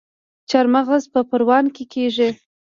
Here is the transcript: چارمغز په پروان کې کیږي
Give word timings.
چارمغز 0.49 1.03
په 1.13 1.19
پروان 1.29 1.65
کې 1.75 1.83
کیږي 1.93 2.29